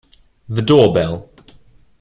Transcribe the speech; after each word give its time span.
The 0.49 0.63
door 0.63 0.91
bell. 0.95 1.29